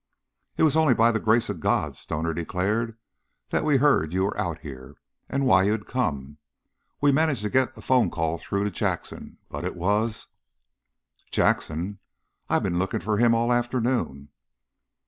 [0.57, 2.97] "It was only by the grace of God," Stoner declared,
[3.51, 4.95] "that we heard you were out here
[5.29, 6.37] and why you'd come.
[7.01, 10.29] We managed to get a phone call through to Jackson, but it was"
[11.39, 11.99] "Jackson?
[12.49, 14.29] I've been looking for him all the afternoon."